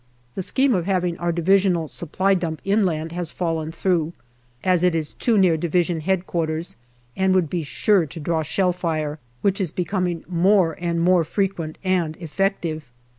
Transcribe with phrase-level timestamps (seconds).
[0.33, 4.13] The scheme of having our divisional Supply dump inland has fallen through,
[4.63, 6.01] as it is too near D.H.Q.
[7.15, 11.77] and would be sure to draw shell fire, which is becoming more and more frequent
[11.83, 12.89] and effective.